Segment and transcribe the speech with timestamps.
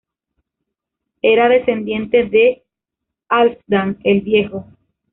[1.21, 2.63] Era descendiente de
[3.29, 4.65] Halfdan el Viejo.